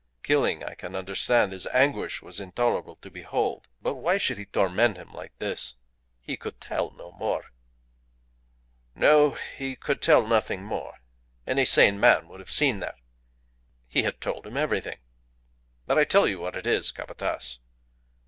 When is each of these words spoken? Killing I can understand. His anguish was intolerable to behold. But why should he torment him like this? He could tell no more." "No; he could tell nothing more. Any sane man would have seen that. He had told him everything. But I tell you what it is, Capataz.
Killing 0.23 0.63
I 0.63 0.73
can 0.73 0.95
understand. 0.95 1.51
His 1.51 1.67
anguish 1.67 2.23
was 2.23 2.39
intolerable 2.39 2.95
to 3.03 3.11
behold. 3.11 3.67
But 3.83 3.93
why 3.93 4.17
should 4.17 4.39
he 4.39 4.45
torment 4.47 4.97
him 4.97 5.13
like 5.13 5.37
this? 5.37 5.75
He 6.19 6.37
could 6.37 6.59
tell 6.59 6.89
no 6.89 7.11
more." 7.11 7.51
"No; 8.95 9.35
he 9.55 9.75
could 9.75 10.01
tell 10.01 10.25
nothing 10.25 10.63
more. 10.63 11.01
Any 11.45 11.65
sane 11.65 11.99
man 11.99 12.27
would 12.29 12.39
have 12.39 12.49
seen 12.51 12.79
that. 12.79 12.95
He 13.87 14.01
had 14.01 14.19
told 14.19 14.47
him 14.47 14.57
everything. 14.57 14.97
But 15.85 15.99
I 15.99 16.03
tell 16.03 16.27
you 16.27 16.39
what 16.39 16.55
it 16.55 16.65
is, 16.65 16.91
Capataz. 16.91 17.59